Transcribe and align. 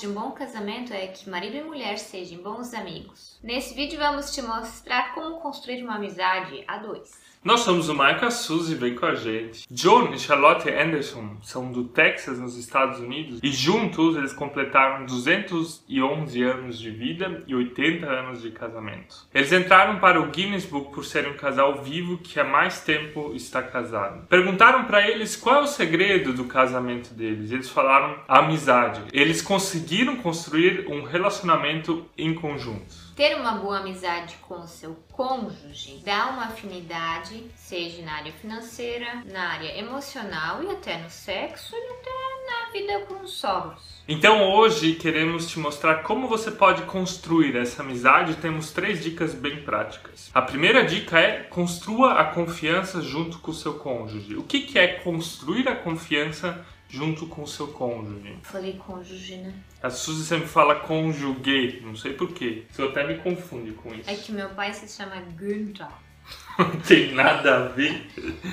de 0.00 0.08
um 0.08 0.14
bom 0.14 0.30
casamento 0.30 0.94
é 0.94 1.08
que 1.08 1.28
marido 1.28 1.58
e 1.58 1.62
mulher 1.62 1.98
sejam 1.98 2.42
bons 2.42 2.72
amigos. 2.72 3.38
Nesse 3.42 3.74
vídeo 3.74 3.98
vamos 3.98 4.34
te 4.34 4.40
mostrar 4.40 5.14
como 5.14 5.40
construir 5.40 5.82
uma 5.82 5.96
amizade 5.96 6.64
a 6.66 6.78
dois. 6.78 7.20
Nós 7.42 7.60
somos 7.60 7.88
o 7.88 7.94
Mike 7.94 8.22
e 8.22 8.26
a 8.26 8.30
Suzy, 8.30 8.74
vem 8.74 8.94
com 8.94 9.06
a 9.06 9.14
gente. 9.14 9.64
John 9.70 10.12
e 10.12 10.18
Charlotte 10.18 10.68
Anderson 10.68 11.38
são 11.42 11.72
do 11.72 11.84
Texas, 11.84 12.38
nos 12.38 12.54
Estados 12.54 13.00
Unidos, 13.00 13.40
e 13.42 13.50
juntos 13.50 14.14
eles 14.14 14.34
completaram 14.34 15.06
211 15.06 16.42
anos 16.42 16.78
de 16.78 16.90
vida 16.90 17.42
e 17.46 17.54
80 17.54 18.06
anos 18.06 18.42
de 18.42 18.50
casamento. 18.50 19.26
Eles 19.32 19.50
entraram 19.54 19.98
para 19.98 20.20
o 20.20 20.26
Guinness 20.26 20.66
Book 20.66 20.92
por 20.92 21.02
serem 21.02 21.32
um 21.32 21.36
casal 21.36 21.82
vivo 21.82 22.18
que 22.18 22.38
há 22.38 22.44
mais 22.44 22.82
tempo 22.82 23.32
está 23.34 23.62
casado. 23.62 24.26
Perguntaram 24.26 24.84
para 24.84 25.08
eles 25.08 25.34
qual 25.34 25.60
é 25.60 25.62
o 25.62 25.66
segredo 25.66 26.34
do 26.34 26.44
casamento 26.44 27.14
deles. 27.14 27.50
Eles 27.50 27.70
falaram 27.70 28.18
amizade. 28.28 29.00
Eles 29.14 29.40
conseguiram 29.40 29.89
construir 30.22 30.86
um 30.88 31.02
relacionamento 31.02 32.06
em 32.16 32.32
conjunto. 32.32 32.94
Ter 33.16 33.36
uma 33.36 33.52
boa 33.52 33.78
amizade 33.78 34.36
com 34.42 34.60
o 34.60 34.66
seu 34.66 34.96
cônjuge 35.10 36.00
dá 36.04 36.30
uma 36.30 36.44
afinidade, 36.44 37.44
seja 37.56 38.00
na 38.02 38.12
área 38.12 38.32
financeira, 38.32 39.24
na 39.26 39.50
área 39.50 39.76
emocional 39.78 40.62
e 40.62 40.70
até 40.70 40.96
no 40.96 41.10
sexo 41.10 41.74
e 41.74 41.92
até 41.92 42.10
na 42.46 42.72
vida 42.72 43.06
com 43.06 43.24
os 43.24 43.32
sogros. 43.32 44.00
Então 44.06 44.52
hoje 44.52 44.94
queremos 44.94 45.48
te 45.48 45.58
mostrar 45.58 46.02
como 46.02 46.28
você 46.28 46.52
pode 46.52 46.82
construir 46.82 47.56
essa 47.56 47.82
amizade. 47.82 48.36
Temos 48.36 48.70
três 48.70 49.02
dicas 49.02 49.34
bem 49.34 49.62
práticas. 49.62 50.30
A 50.32 50.40
primeira 50.40 50.84
dica 50.84 51.18
é 51.18 51.42
construa 51.42 52.14
a 52.14 52.24
confiança 52.24 53.02
junto 53.02 53.38
com 53.40 53.50
o 53.50 53.54
seu 53.54 53.74
cônjuge. 53.74 54.36
O 54.36 54.44
que 54.44 54.78
é 54.78 54.86
construir 54.86 55.68
a 55.68 55.74
confiança 55.74 56.64
junto 56.90 57.26
com 57.26 57.42
o 57.42 57.46
seu 57.46 57.68
cônjuge. 57.68 58.36
Falei 58.42 58.74
cônjuge, 58.84 59.36
né? 59.36 59.54
A 59.82 59.88
Suzy 59.88 60.24
sempre 60.26 60.48
fala 60.48 60.74
cônjuge, 60.80 61.80
não 61.82 61.96
sei 61.96 62.12
porquê. 62.12 62.64
Isso 62.70 62.82
até 62.82 63.06
me 63.06 63.18
confunde 63.18 63.72
com 63.72 63.94
isso. 63.94 64.10
É 64.10 64.14
que 64.14 64.32
meu 64.32 64.48
pai 64.50 64.72
se 64.74 64.88
chama 64.88 65.16
Günther. 65.20 65.86
não 66.58 66.80
tem 66.80 67.12
nada 67.12 67.56
a 67.56 67.68
ver. 67.68 68.06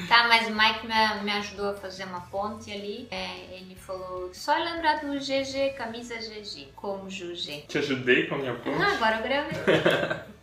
Tá, 0.08 0.28
mas 0.28 0.48
o 0.48 0.52
Mike 0.52 0.88
me, 0.88 1.24
me 1.24 1.32
ajudou 1.32 1.72
a 1.72 1.74
fazer 1.74 2.06
uma 2.06 2.22
ponte 2.22 2.72
ali. 2.72 3.08
É, 3.12 3.56
ele 3.56 3.76
falou 3.76 4.30
só 4.34 4.56
lembrar 4.56 5.02
do 5.02 5.14
GG, 5.20 5.76
camisa 5.78 6.16
GG, 6.16 6.70
cônjuge. 6.76 7.66
Te 7.68 7.78
ajudei 7.80 8.28
com 8.28 8.36
a 8.36 8.38
minha 8.38 8.56
ponte? 8.56 8.82
Ah, 8.82 8.94
agora 8.94 9.18
eu 9.18 9.24
gravei. 9.24 10.28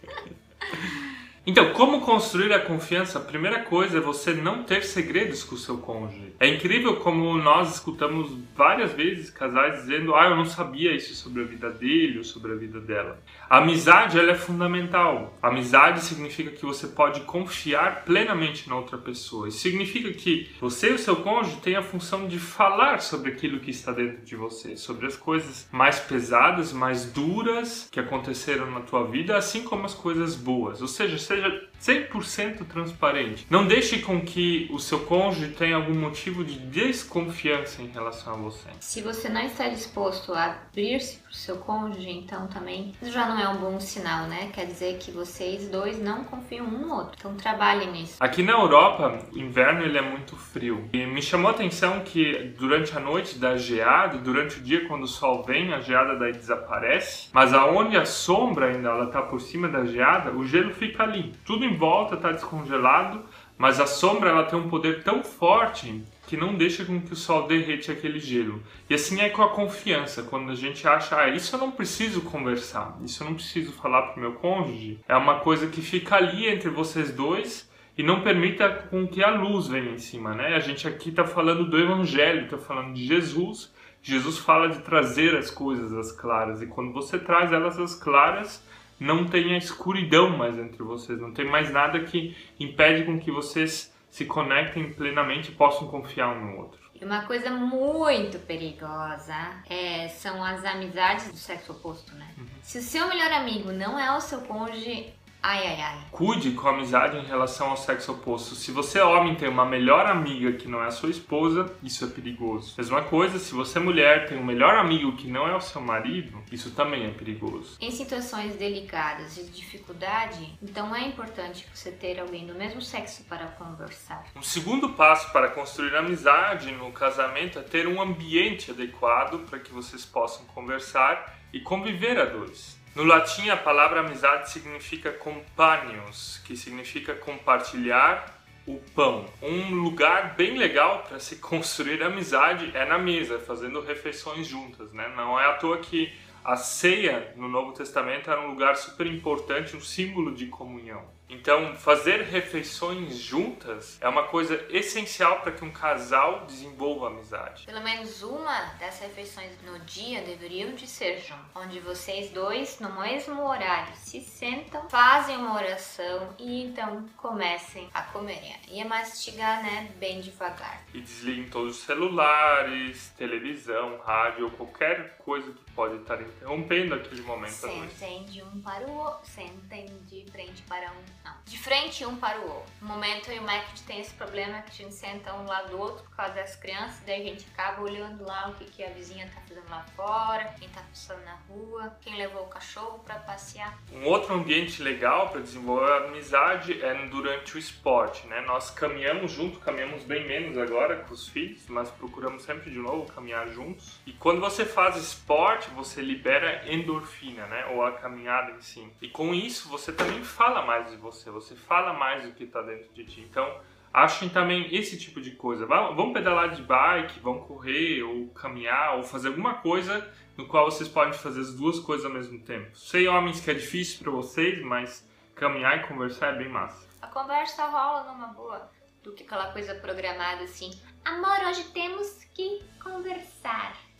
Então, 1.46 1.74
como 1.74 2.00
construir 2.00 2.54
a 2.54 2.58
confiança? 2.58 3.18
A 3.18 3.22
primeira 3.22 3.60
coisa 3.64 3.98
é 3.98 4.00
você 4.00 4.32
não 4.32 4.62
ter 4.62 4.82
segredos 4.82 5.44
com 5.44 5.54
o 5.54 5.58
seu 5.58 5.76
cônjuge. 5.76 6.32
É 6.40 6.48
incrível 6.48 6.96
como 6.96 7.36
nós 7.36 7.74
escutamos 7.74 8.32
várias 8.56 8.92
vezes 8.92 9.28
casais 9.28 9.82
dizendo: 9.82 10.14
"Ah, 10.14 10.28
eu 10.30 10.36
não 10.36 10.46
sabia 10.46 10.96
isso 10.96 11.14
sobre 11.14 11.42
a 11.42 11.46
vida 11.46 11.68
dele 11.70 12.16
ou 12.16 12.24
sobre 12.24 12.52
a 12.52 12.54
vida 12.54 12.80
dela". 12.80 13.20
A 13.48 13.58
amizade 13.58 14.18
ela 14.18 14.32
é 14.32 14.34
fundamental. 14.34 15.36
A 15.42 15.48
amizade 15.48 16.00
significa 16.00 16.50
que 16.50 16.64
você 16.64 16.86
pode 16.86 17.20
confiar 17.20 18.06
plenamente 18.06 18.66
na 18.66 18.76
outra 18.76 18.96
pessoa. 18.96 19.46
Isso 19.46 19.58
significa 19.58 20.10
que 20.14 20.50
você 20.58 20.92
e 20.92 20.94
o 20.94 20.98
seu 20.98 21.16
cônjuge 21.16 21.58
têm 21.58 21.76
a 21.76 21.82
função 21.82 22.26
de 22.26 22.38
falar 22.38 23.00
sobre 23.02 23.30
aquilo 23.30 23.60
que 23.60 23.70
está 23.70 23.92
dentro 23.92 24.24
de 24.24 24.34
você, 24.34 24.78
sobre 24.78 25.06
as 25.06 25.16
coisas 25.16 25.68
mais 25.70 26.00
pesadas, 26.00 26.72
mais 26.72 27.04
duras 27.04 27.86
que 27.92 28.00
aconteceram 28.00 28.70
na 28.70 28.80
tua 28.80 29.04
vida, 29.04 29.36
assim 29.36 29.62
como 29.62 29.84
as 29.84 29.94
coisas 29.94 30.34
boas. 30.34 30.80
Ou 30.80 30.88
seja, 30.88 31.18
seja 31.34 31.73
100% 31.84 32.64
transparente. 32.66 33.46
Não 33.50 33.66
deixe 33.66 33.98
com 33.98 34.22
que 34.22 34.66
o 34.72 34.78
seu 34.78 35.00
cônjuge 35.00 35.52
tenha 35.52 35.76
algum 35.76 35.94
motivo 35.94 36.42
de 36.42 36.58
desconfiança 36.58 37.82
em 37.82 37.88
relação 37.88 38.32
a 38.32 38.36
você. 38.36 38.68
Se 38.80 39.02
você 39.02 39.28
não 39.28 39.42
está 39.42 39.68
disposto 39.68 40.32
a 40.32 40.44
abrir-se 40.44 41.18
para 41.18 41.30
o 41.30 41.34
seu 41.34 41.56
cônjuge, 41.56 42.08
então 42.08 42.46
também 42.46 42.94
já 43.02 43.28
não 43.28 43.38
é 43.38 43.48
um 43.48 43.58
bom 43.58 43.78
sinal, 43.78 44.26
né? 44.26 44.50
Quer 44.54 44.66
dizer 44.66 44.98
que 44.98 45.10
vocês 45.10 45.68
dois 45.68 46.00
não 46.00 46.24
confiam 46.24 46.66
um 46.66 46.86
no 46.86 46.94
outro. 46.94 47.16
Então 47.18 47.34
trabalhem 47.34 47.92
nisso. 47.92 48.16
Aqui 48.18 48.42
na 48.42 48.52
Europa, 48.52 49.18
o 49.32 49.38
inverno 49.38 49.82
ele 49.82 49.98
é 49.98 50.02
muito 50.02 50.36
frio. 50.36 50.88
E 50.92 51.04
me 51.04 51.20
chamou 51.20 51.50
a 51.50 51.54
atenção 51.54 52.00
que 52.00 52.54
durante 52.58 52.96
a 52.96 53.00
noite 53.00 53.38
da 53.38 53.58
geada, 53.58 54.16
durante 54.16 54.58
o 54.58 54.62
dia 54.62 54.86
quando 54.88 55.02
o 55.02 55.08
sol 55.08 55.42
vem, 55.42 55.74
a 55.74 55.80
geada 55.80 56.18
daí 56.18 56.32
desaparece. 56.32 57.28
Mas 57.32 57.52
aonde 57.52 57.96
a 57.98 58.06
sombra 58.06 58.68
ainda 58.68 58.88
ela 58.88 59.04
está 59.04 59.20
por 59.20 59.40
cima 59.40 59.68
da 59.68 59.84
geada, 59.84 60.30
o 60.32 60.46
gelo 60.46 60.72
fica 60.72 61.02
ali. 61.02 61.32
Tudo 61.44 61.64
em 61.64 61.73
volta 61.74 62.14
está 62.14 62.32
descongelado, 62.32 63.24
mas 63.56 63.78
a 63.78 63.86
sombra 63.86 64.30
ela 64.30 64.44
tem 64.44 64.58
um 64.58 64.68
poder 64.68 65.02
tão 65.02 65.22
forte 65.22 66.02
que 66.26 66.36
não 66.36 66.54
deixa 66.54 66.84
com 66.84 67.00
que 67.00 67.12
o 67.12 67.16
sol 67.16 67.46
derrete 67.46 67.90
aquele 67.90 68.18
gelo. 68.18 68.62
E 68.88 68.94
assim 68.94 69.20
é 69.20 69.28
com 69.28 69.42
a 69.42 69.50
confiança, 69.50 70.22
quando 70.22 70.50
a 70.50 70.54
gente 70.54 70.86
acha, 70.88 71.16
ah, 71.16 71.28
isso 71.28 71.54
eu 71.54 71.60
não 71.60 71.70
preciso 71.70 72.22
conversar, 72.22 72.96
isso 73.04 73.22
eu 73.22 73.28
não 73.28 73.34
preciso 73.34 73.72
falar 73.72 74.02
para 74.02 74.16
o 74.16 74.20
meu 74.20 74.32
cônjuge, 74.34 74.98
é 75.08 75.16
uma 75.16 75.40
coisa 75.40 75.66
que 75.66 75.82
fica 75.82 76.16
ali 76.16 76.48
entre 76.48 76.70
vocês 76.70 77.12
dois 77.12 77.70
e 77.96 78.02
não 78.02 78.22
permita 78.22 78.68
com 78.90 79.06
que 79.06 79.22
a 79.22 79.30
luz 79.30 79.68
venha 79.68 79.92
em 79.92 79.98
cima, 79.98 80.34
né? 80.34 80.56
A 80.56 80.58
gente 80.58 80.88
aqui 80.88 81.10
está 81.10 81.24
falando 81.24 81.64
do 81.64 81.78
Evangelho, 81.78 82.44
está 82.44 82.58
falando 82.58 82.92
de 82.92 83.04
Jesus. 83.06 83.72
Jesus 84.02 84.36
fala 84.38 84.68
de 84.68 84.80
trazer 84.80 85.36
as 85.36 85.50
coisas 85.50 85.92
às 85.92 86.12
claras 86.12 86.60
e 86.60 86.66
quando 86.66 86.92
você 86.92 87.18
traz 87.18 87.52
elas 87.52 87.78
às 87.78 87.94
claras, 87.94 88.62
não 88.98 89.26
tem 89.26 89.54
a 89.54 89.58
escuridão 89.58 90.36
mais 90.36 90.58
entre 90.58 90.82
vocês, 90.82 91.20
não 91.20 91.32
tem 91.32 91.44
mais 91.44 91.70
nada 91.72 92.00
que 92.00 92.36
impede 92.58 93.04
com 93.04 93.18
que 93.18 93.30
vocês 93.30 93.92
se 94.10 94.24
conectem 94.24 94.92
plenamente 94.92 95.50
e 95.50 95.54
possam 95.54 95.88
confiar 95.88 96.28
um 96.28 96.44
no 96.44 96.58
outro. 96.58 96.78
E 96.94 97.04
uma 97.04 97.22
coisa 97.22 97.50
muito 97.50 98.38
perigosa 98.38 99.34
é, 99.68 100.08
são 100.08 100.42
as 100.44 100.64
amizades 100.64 101.30
do 101.30 101.36
sexo 101.36 101.72
oposto, 101.72 102.14
né? 102.14 102.28
Uhum. 102.38 102.46
Se 102.62 102.78
o 102.78 102.82
seu 102.82 103.08
melhor 103.08 103.32
amigo 103.32 103.72
não 103.72 103.98
é 103.98 104.16
o 104.16 104.20
seu 104.20 104.40
cônjuge, 104.42 105.12
Ai, 105.46 105.66
ai, 105.66 105.78
ai. 105.82 105.98
Cuide 106.10 106.52
com 106.52 106.66
a 106.66 106.70
amizade 106.70 107.18
em 107.18 107.26
relação 107.26 107.68
ao 107.68 107.76
sexo 107.76 108.12
oposto. 108.12 108.54
Se 108.54 108.72
você, 108.72 108.98
homem, 108.98 109.34
tem 109.34 109.46
uma 109.46 109.66
melhor 109.66 110.06
amiga 110.06 110.54
que 110.54 110.66
não 110.66 110.82
é 110.82 110.86
a 110.86 110.90
sua 110.90 111.10
esposa, 111.10 111.70
isso 111.82 112.02
é 112.02 112.08
perigoso. 112.08 112.72
Mesma 112.78 113.02
coisa, 113.02 113.38
se 113.38 113.52
você, 113.52 113.78
mulher, 113.78 114.26
tem 114.26 114.38
um 114.38 114.42
melhor 114.42 114.74
amigo 114.74 115.14
que 115.16 115.28
não 115.28 115.46
é 115.46 115.54
o 115.54 115.60
seu 115.60 115.82
marido, 115.82 116.42
isso 116.50 116.70
também 116.70 117.04
é 117.04 117.10
perigoso. 117.10 117.76
Em 117.78 117.90
situações 117.90 118.56
delicadas 118.56 119.34
de 119.34 119.44
dificuldade, 119.50 120.58
então 120.62 120.96
é 120.96 121.06
importante 121.06 121.68
você 121.74 121.90
ter 121.90 122.18
alguém 122.18 122.46
do 122.46 122.54
mesmo 122.54 122.80
sexo 122.80 123.22
para 123.24 123.44
conversar. 123.48 124.24
Um 124.34 124.42
segundo 124.42 124.94
passo 124.94 125.30
para 125.30 125.50
construir 125.50 125.94
amizade 125.94 126.72
no 126.72 126.90
casamento 126.90 127.58
é 127.58 127.62
ter 127.62 127.86
um 127.86 128.00
ambiente 128.00 128.70
adequado 128.70 129.40
para 129.40 129.58
que 129.58 129.70
vocês 129.70 130.06
possam 130.06 130.46
conversar 130.46 131.38
e 131.52 131.60
conviver 131.60 132.18
a 132.18 132.24
dois. 132.24 132.82
No 132.94 133.02
latim, 133.02 133.48
a 133.50 133.56
palavra 133.56 134.00
amizade 134.00 134.50
significa 134.50 135.10
companions, 135.10 136.40
que 136.44 136.56
significa 136.56 137.12
compartilhar 137.12 138.40
o 138.64 138.78
pão. 138.94 139.26
Um 139.42 139.74
lugar 139.74 140.34
bem 140.36 140.56
legal 140.56 141.02
para 141.08 141.18
se 141.18 141.36
construir 141.42 142.02
amizade 142.04 142.70
é 142.72 142.84
na 142.84 142.96
mesa, 142.96 143.40
fazendo 143.40 143.80
refeições 143.80 144.46
juntas, 144.46 144.92
né? 144.92 145.12
Não 145.16 145.38
é 145.38 145.44
à 145.44 145.54
toa 145.54 145.78
que 145.78 146.12
a 146.44 146.56
ceia 146.56 147.32
no 147.36 147.48
Novo 147.48 147.72
Testamento 147.72 148.30
era 148.30 148.40
um 148.40 148.50
lugar 148.50 148.76
super 148.76 149.08
importante, 149.08 149.76
um 149.76 149.80
símbolo 149.80 150.32
de 150.32 150.46
comunhão. 150.46 151.04
Então, 151.28 151.74
fazer 151.76 152.22
refeições 152.22 153.16
juntas 153.16 153.98
é 154.00 154.08
uma 154.08 154.24
coisa 154.24 154.62
essencial 154.68 155.40
para 155.40 155.52
que 155.52 155.64
um 155.64 155.70
casal 155.70 156.44
desenvolva 156.46 157.08
amizade. 157.08 157.64
Pelo 157.64 157.82
menos 157.82 158.22
uma 158.22 158.60
dessas 158.78 159.08
refeições 159.08 159.50
no 159.62 159.78
dia 159.80 160.22
deveriam 160.22 160.74
de 160.74 160.86
ser 160.86 161.18
juntas, 161.18 161.44
onde 161.54 161.80
vocês 161.80 162.30
dois, 162.30 162.78
no 162.78 163.00
mesmo 163.00 163.42
horário, 163.42 163.94
se 163.96 164.20
sentam, 164.20 164.88
fazem 164.88 165.36
uma 165.36 165.54
oração 165.54 166.34
e 166.38 166.64
então 166.64 167.06
comecem 167.16 167.88
a 167.94 168.02
comer 168.02 168.56
e 168.68 168.80
a 168.80 168.84
mastigar, 168.84 169.62
né, 169.62 169.90
bem 169.96 170.20
devagar. 170.20 170.84
E 170.92 171.00
desliguem 171.00 171.48
todos 171.48 171.78
os 171.78 171.84
celulares, 171.84 173.12
televisão, 173.16 173.98
rádio 173.98 174.50
qualquer 174.52 175.16
coisa 175.18 175.50
que 175.52 175.70
pode 175.72 175.96
estar 175.96 176.20
interrompendo 176.20 176.94
aquele 176.94 177.22
momento. 177.22 177.52
Sentem 177.52 178.24
de 178.24 178.42
um 178.42 178.60
para 178.60 178.86
o 178.86 178.96
outro, 178.96 179.26
sentem 179.26 179.86
de 180.06 180.24
frente 180.30 180.62
para 180.62 180.90
um 180.90 181.13
De 181.46 181.58
frente 181.58 182.04
um 182.06 182.16
para 182.16 182.40
o 182.40 182.48
outro. 182.48 182.72
No 182.80 182.88
momento 182.88 183.30
eu 183.30 183.36
e 183.36 183.38
o 183.38 183.42
Mac 183.42 183.64
tem 183.86 184.00
esse 184.00 184.14
problema 184.14 184.62
que 184.62 184.70
a 184.70 184.84
gente 184.84 184.94
senta 184.94 185.34
um 185.34 185.46
lado 185.46 185.70
do 185.70 185.78
outro 185.78 186.02
por 186.04 186.16
causa 186.16 186.34
das 186.34 186.56
crianças, 186.56 187.02
daí 187.06 187.20
a 187.20 187.24
gente 187.24 187.46
acaba 187.52 187.82
olhando 187.82 188.24
lá 188.24 188.48
o 188.48 188.54
que, 188.54 188.64
que 188.64 188.82
a 188.82 188.88
vizinha 188.90 189.26
tá 189.26 189.40
fazendo 189.46 189.68
lá 189.68 189.84
fora, 189.94 190.54
quem 190.58 190.68
tá 190.70 190.80
passando 190.88 191.22
na 191.24 191.36
rua, 191.48 191.96
quem 192.00 192.16
levou 192.16 192.42
o 192.42 192.48
cachorro 192.48 192.98
para 193.00 193.16
passear. 193.16 193.78
Um 193.92 194.06
outro 194.06 194.34
ambiente 194.34 194.82
legal 194.82 195.28
para 195.28 195.40
desenvolver 195.42 195.92
a 195.92 195.96
amizade 196.08 196.82
é 196.82 196.94
durante 197.08 197.56
o 197.56 197.58
esporte, 197.58 198.26
né? 198.26 198.40
Nós 198.40 198.70
caminhamos 198.70 199.32
junto, 199.32 199.60
caminhamos 199.60 200.02
bem 200.04 200.26
menos 200.26 200.56
agora 200.56 200.96
com 201.04 201.12
os 201.12 201.28
filhos, 201.28 201.66
mas 201.68 201.90
procuramos 201.90 202.42
sempre 202.42 202.70
de 202.70 202.78
novo 202.78 203.12
caminhar 203.12 203.48
juntos. 203.48 204.00
E 204.06 204.12
quando 204.12 204.40
você 204.40 204.64
faz 204.64 204.96
esporte, 204.96 205.68
você 205.70 206.00
libera 206.00 206.64
endorfina, 206.72 207.46
né? 207.46 207.66
Ou 207.66 207.84
a 207.84 207.92
caminhada 207.92 208.52
em 208.52 208.60
si. 208.60 208.88
E 209.00 209.08
com 209.08 209.34
isso 209.34 209.68
você 209.68 209.92
também 209.92 210.24
fala 210.24 210.64
mais 210.64 210.90
você 211.04 211.30
você, 211.30 211.54
fala 211.54 211.92
mais 211.92 212.24
do 212.24 212.32
que 212.32 212.44
está 212.44 212.62
dentro 212.62 212.92
de 212.92 213.04
ti. 213.04 213.20
Então, 213.20 213.60
achem 213.92 214.28
também 214.28 214.74
esse 214.74 214.98
tipo 214.98 215.20
de 215.20 215.32
coisa. 215.32 215.66
Vão 215.66 216.12
pedalar 216.12 216.50
de 216.50 216.62
bike, 216.62 217.20
vão 217.20 217.40
correr, 217.40 218.02
ou 218.02 218.28
caminhar, 218.28 218.96
ou 218.96 219.02
fazer 219.02 219.28
alguma 219.28 219.54
coisa 219.54 220.10
no 220.36 220.48
qual 220.48 220.70
vocês 220.70 220.88
podem 220.88 221.12
fazer 221.12 221.40
as 221.40 221.54
duas 221.54 221.78
coisas 221.78 222.04
ao 222.04 222.12
mesmo 222.12 222.40
tempo. 222.40 222.76
Sei, 222.76 223.06
homens, 223.06 223.40
que 223.40 223.50
é 223.50 223.54
difícil 223.54 224.02
para 224.02 224.10
vocês, 224.10 224.60
mas 224.62 225.08
caminhar 225.34 225.78
e 225.78 225.86
conversar 225.86 226.34
é 226.34 226.38
bem 226.38 226.48
massa. 226.48 226.88
A 227.00 227.06
conversa 227.06 227.66
rola 227.66 228.12
numa 228.12 228.28
boa, 228.28 228.70
do 229.02 229.12
que 229.12 229.22
aquela 229.22 229.52
coisa 229.52 229.74
programada 229.76 230.42
assim. 230.42 230.70
Amor, 231.04 231.48
hoje 231.48 231.64
temos 231.72 232.24
que 232.34 232.64
conversar. 232.82 233.53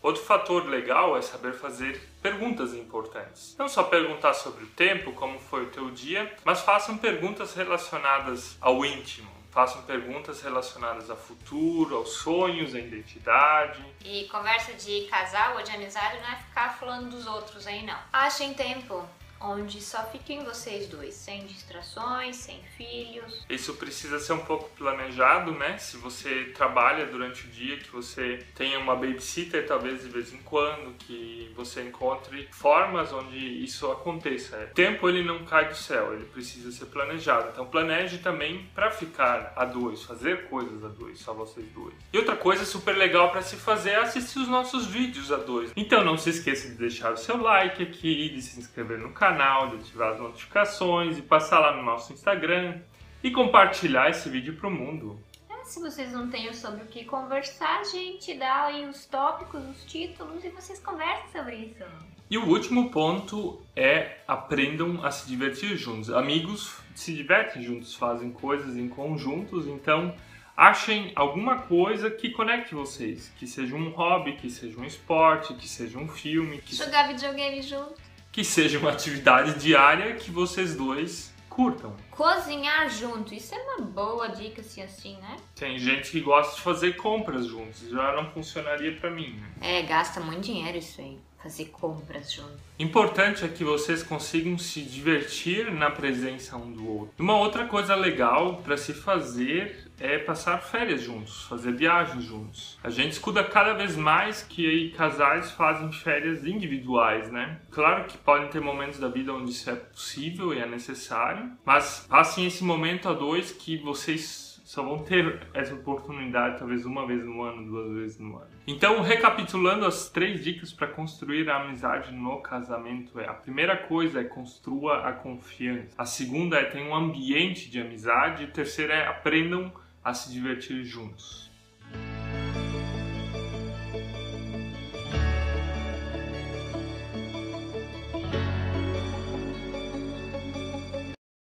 Outro 0.05 0.23
fator 0.23 0.67
legal 0.67 1.17
é 1.17 1.23
saber 1.23 1.55
fazer 1.55 1.99
perguntas 2.21 2.75
importantes. 2.75 3.56
Não 3.59 3.67
só 3.67 3.85
perguntar 3.85 4.35
sobre 4.35 4.65
o 4.65 4.67
tempo, 4.67 5.15
como 5.15 5.39
foi 5.39 5.62
o 5.62 5.71
teu 5.71 5.91
dia, 5.91 6.31
mas 6.45 6.61
façam 6.61 6.99
perguntas 6.99 7.55
relacionadas 7.55 8.59
ao 8.61 8.85
íntimo. 8.85 9.33
Façam 9.51 9.81
perguntas 9.85 10.43
relacionadas 10.43 11.09
ao 11.09 11.17
futuro, 11.17 11.97
aos 11.97 12.19
sonhos, 12.19 12.75
à 12.75 12.81
identidade. 12.81 13.83
E 14.05 14.25
conversa 14.25 14.75
de 14.75 15.06
casal 15.06 15.56
ou 15.56 15.62
de 15.62 15.71
amizade 15.71 16.21
não 16.21 16.33
é 16.35 16.37
ficar 16.37 16.79
falando 16.79 17.09
dos 17.09 17.27
outros 17.27 17.67
aí, 17.67 17.83
não. 17.87 17.99
Achem 18.12 18.53
tempo 18.53 19.09
onde 19.44 19.81
só 19.81 20.02
fiquem 20.05 20.43
vocês 20.43 20.88
dois, 20.88 21.14
sem 21.14 21.44
distrações, 21.46 22.37
sem 22.37 22.62
filhos. 22.76 23.44
Isso 23.49 23.75
precisa 23.75 24.19
ser 24.19 24.32
um 24.32 24.44
pouco 24.44 24.70
planejado, 24.70 25.52
né? 25.52 25.76
Se 25.79 25.96
você 25.96 26.52
trabalha 26.56 27.06
durante 27.06 27.46
o 27.46 27.50
dia, 27.50 27.76
que 27.76 27.91
você 27.91 28.44
tenha 28.55 28.79
uma 28.79 28.94
babysitter 28.94 29.67
talvez 29.67 30.02
de 30.02 30.08
vez 30.08 30.32
em 30.32 30.38
quando, 30.38 30.94
que 30.99 31.52
você 31.55 31.82
encontre 31.82 32.49
formas 32.50 33.12
onde 33.12 33.37
isso 33.37 33.91
aconteça. 33.91 34.69
O 34.70 34.75
tempo 34.75 35.08
ele 35.08 35.23
não 35.23 35.44
cai 35.44 35.69
do 35.69 35.76
céu, 35.76 36.14
ele 36.14 36.25
precisa 36.25 36.73
ser 36.73 36.87
planejado. 36.87 37.50
Então 37.52 37.67
planeje 37.67 38.19
também 38.19 38.69
para 38.75 38.90
ficar 38.90 39.52
a 39.56 39.64
dois, 39.64 40.02
fazer 40.02 40.49
coisas 40.49 40.82
a 40.85 40.88
dois, 40.88 41.19
só 41.19 41.35
vocês 41.35 41.67
dois. 41.73 41.94
E 42.12 42.19
outra 42.19 42.37
coisa 42.37 42.64
super 42.64 42.97
legal 42.97 43.31
para 43.31 43.43
se 43.43 43.56
fazer 43.56 43.90
é 43.90 43.97
assistir 43.97 44.38
os 44.38 44.49
nossos 44.49 44.87
vídeos 44.87 45.31
a 45.31 45.37
dois. 45.37 45.70
Então 45.76 46.05
não 46.05 46.17
se 46.17 46.31
esqueça 46.31 46.69
de 46.69 46.75
deixar 46.75 47.12
o 47.12 47.17
seu 47.17 47.37
like 47.37 47.82
aqui, 47.82 48.31
de 48.31 48.40
se 48.40 48.58
inscrever 48.58 48.99
no 48.99 49.12
canal 49.12 49.34
canal, 49.35 49.69
de 49.69 49.77
ativar 49.77 50.13
as 50.13 50.21
notificações 50.21 51.19
e 51.19 51.23
passar 51.23 51.59
lá 51.59 51.77
no 51.77 51.83
nosso 51.83 52.13
Instagram 52.13 52.79
e 53.23 53.31
compartilhar 53.33 54.09
esse 54.09 54.29
vídeo 54.29 54.55
pro 54.55 54.71
mundo. 54.71 55.19
É, 55.51 55.65
se 55.65 55.81
vocês 55.81 56.13
não 56.13 56.31
têm 56.31 56.53
sobre 56.53 56.85
o 56.85 56.87
que 56.87 57.05
conversar, 57.05 57.81
a 57.81 57.85
gente 57.85 58.35
dá 58.35 58.67
aí 58.67 58.87
os 58.87 59.05
tópicos, 59.07 59.61
os 59.69 59.85
títulos 59.85 60.45
e 60.45 60.51
vocês 60.51 60.79
conversam 60.79 61.33
sobre 61.33 61.57
isso. 61.57 61.85
E 62.31 62.39
o 62.39 62.47
último 62.47 62.91
ponto 62.91 63.61
é 63.75 64.19
aprendam 64.27 65.05
a 65.05 65.11
se 65.11 65.27
divertir 65.27 65.77
juntos. 65.77 66.11
Amigos 66.11 66.79
se 66.95 67.13
divertem 67.13 67.63
juntos, 67.63 67.95
fazem 67.95 68.31
coisas 68.31 68.77
em 68.77 68.89
conjuntos, 68.89 69.67
então 69.67 70.15
achem 70.57 71.13
alguma 71.17 71.59
coisa 71.59 72.09
que 72.09 72.31
conecte 72.31 72.75
vocês, 72.75 73.33
que 73.37 73.47
seja 73.47 73.75
um 73.75 73.91
hobby, 73.91 74.37
que 74.37 74.49
seja 74.49 74.79
um 74.79 74.85
esporte, 74.85 75.55
que 75.55 75.69
seja 75.69 75.99
um 75.99 76.09
filme, 76.09 76.59
que 76.59 76.77
jogar 76.77 77.09
videogame 77.09 77.61
junto 77.61 78.04
que 78.35 78.43
seja 78.43 78.81
uma 78.81 78.91
atividade 78.91 79.55
diária 79.61 80.17
que 80.17 80.29
vocês 80.29 80.75
dois 80.75 81.33
curtam. 81.49 81.95
Cozinhar 82.11 82.91
junto, 82.91 83.33
isso 83.33 83.55
é 83.55 83.59
uma 83.59 83.87
boa 83.87 84.27
dica 84.27 84.61
assim 84.61 84.83
assim, 84.83 85.17
né? 85.19 85.37
Tem 85.55 85.79
gente 85.79 86.11
que 86.11 86.21
gosta 86.21 86.57
de 86.57 86.61
fazer 86.61 86.97
compras 86.97 87.47
juntos, 87.47 87.89
já 87.89 88.13
não 88.13 88.29
funcionaria 88.33 88.97
para 88.97 89.09
mim. 89.09 89.41
Né? 89.61 89.79
É, 89.79 89.83
gasta 89.83 90.19
muito 90.19 90.41
dinheiro 90.41 90.79
isso 90.79 91.01
aí 91.01 91.17
fazer 91.44 91.67
compras 91.67 92.32
juntos. 92.32 92.58
Importante 92.79 93.44
é 93.44 93.49
que 93.49 93.62
vocês 93.62 94.02
consigam 94.02 94.56
se 94.56 94.81
divertir 94.81 95.70
na 95.70 95.91
presença 95.91 96.56
um 96.56 96.73
do 96.73 96.88
outro. 96.88 97.14
Uma 97.19 97.37
outra 97.37 97.67
coisa 97.67 97.94
legal 97.94 98.62
para 98.64 98.79
se 98.79 98.94
fazer 98.94 99.93
é 100.00 100.19
passar 100.19 100.58
férias 100.58 101.02
juntos, 101.02 101.44
fazer 101.44 101.73
viagens 101.73 102.25
juntos. 102.25 102.79
A 102.82 102.88
gente 102.88 103.12
escuta 103.12 103.44
cada 103.44 103.75
vez 103.75 103.94
mais 103.94 104.43
que 104.43 104.91
casais 104.96 105.50
fazem 105.52 105.93
férias 105.93 106.46
individuais, 106.46 107.31
né? 107.31 107.61
Claro 107.70 108.05
que 108.05 108.17
podem 108.17 108.49
ter 108.49 108.61
momentos 108.61 108.99
da 108.99 109.08
vida 109.08 109.32
onde 109.32 109.50
isso 109.50 109.69
é 109.69 109.76
possível 109.76 110.55
e 110.55 110.58
é 110.58 110.67
necessário, 110.67 111.52
mas 111.64 112.06
passem 112.08 112.47
esse 112.47 112.64
momento 112.64 113.06
a 113.08 113.12
dois 113.12 113.52
que 113.52 113.76
vocês 113.76 114.54
só 114.64 114.82
vão 114.82 114.99
ter 115.00 115.46
essa 115.52 115.75
oportunidade 115.75 116.58
talvez 116.58 116.87
uma 116.87 117.06
vez 117.06 117.22
no 117.22 117.43
ano, 117.43 117.66
duas 117.66 117.93
vezes 117.93 118.19
no 118.19 118.38
ano. 118.38 118.49
Então, 118.66 119.02
recapitulando 119.02 119.84
as 119.84 120.08
três 120.08 120.43
dicas 120.43 120.72
para 120.72 120.87
construir 120.87 121.49
a 121.50 121.62
amizade 121.62 122.11
no 122.12 122.40
casamento 122.40 123.20
é: 123.20 123.28
a 123.28 123.34
primeira 123.34 123.76
coisa 123.76 124.20
é 124.20 124.25
construa 124.25 125.06
a 125.06 125.12
confiança. 125.12 125.94
A 125.99 126.06
segunda 126.06 126.56
é 126.56 126.64
ter 126.64 126.81
um 126.81 126.94
ambiente 126.94 127.70
de 127.70 127.78
amizade. 127.78 128.43
E 128.43 128.46
a 128.46 128.50
terceira 128.50 128.94
é 128.94 129.06
aprendam 129.06 129.70
a 130.02 130.14
se 130.14 130.32
divertir 130.32 130.82
juntos. 130.82 131.50